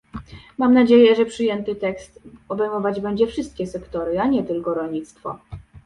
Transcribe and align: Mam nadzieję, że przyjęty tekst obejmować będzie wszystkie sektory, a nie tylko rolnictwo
Mam 0.57 0.73
nadzieję, 0.73 1.15
że 1.15 1.25
przyjęty 1.25 1.75
tekst 1.75 2.21
obejmować 2.49 3.01
będzie 3.01 3.27
wszystkie 3.27 3.67
sektory, 3.67 4.19
a 4.19 4.27
nie 4.27 4.43
tylko 4.43 4.73
rolnictwo 4.73 5.39